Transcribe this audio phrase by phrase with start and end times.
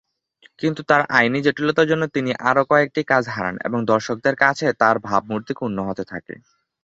[0.59, 5.53] কিন্তু তার আইনি জটিলতার জন্য তিনি আরও কয়েকটি কাজ হারান এবং দর্শকদের কাছে তার ভাবমূর্তি
[5.55, 6.33] ক্ষুণ্ণ হতে থাকে।